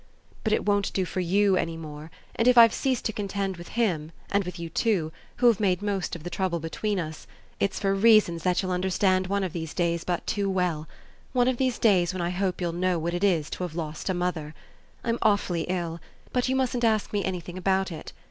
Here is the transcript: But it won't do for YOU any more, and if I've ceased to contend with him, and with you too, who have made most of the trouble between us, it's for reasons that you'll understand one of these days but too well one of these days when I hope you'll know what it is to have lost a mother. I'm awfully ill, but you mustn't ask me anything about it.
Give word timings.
But 0.43 0.51
it 0.51 0.65
won't 0.65 0.91
do 0.93 1.05
for 1.05 1.19
YOU 1.19 1.57
any 1.57 1.77
more, 1.77 2.09
and 2.35 2.47
if 2.47 2.57
I've 2.57 2.73
ceased 2.73 3.05
to 3.05 3.13
contend 3.13 3.57
with 3.57 3.67
him, 3.77 4.11
and 4.31 4.43
with 4.45 4.57
you 4.57 4.67
too, 4.67 5.11
who 5.35 5.45
have 5.45 5.59
made 5.59 5.83
most 5.83 6.15
of 6.15 6.23
the 6.23 6.31
trouble 6.31 6.59
between 6.59 6.99
us, 6.99 7.27
it's 7.59 7.79
for 7.79 7.93
reasons 7.93 8.41
that 8.41 8.63
you'll 8.63 8.71
understand 8.71 9.27
one 9.27 9.43
of 9.43 9.53
these 9.53 9.75
days 9.75 10.03
but 10.03 10.25
too 10.25 10.49
well 10.49 10.87
one 11.33 11.47
of 11.47 11.57
these 11.57 11.77
days 11.77 12.13
when 12.13 12.21
I 12.23 12.31
hope 12.31 12.61
you'll 12.61 12.71
know 12.73 12.97
what 12.97 13.13
it 13.13 13.23
is 13.23 13.47
to 13.51 13.63
have 13.63 13.75
lost 13.75 14.09
a 14.09 14.15
mother. 14.15 14.55
I'm 15.03 15.19
awfully 15.21 15.65
ill, 15.69 15.99
but 16.33 16.49
you 16.49 16.55
mustn't 16.55 16.83
ask 16.83 17.13
me 17.13 17.23
anything 17.23 17.59
about 17.59 17.91
it. 17.91 18.11